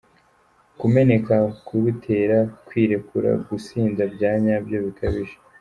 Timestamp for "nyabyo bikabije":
4.43-5.35